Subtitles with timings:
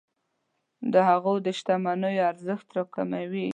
[0.93, 3.47] د هغوی د شتمنیو ارزښت راکموي.